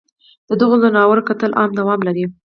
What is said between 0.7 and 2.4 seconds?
ځناورو قتل عام دوام لري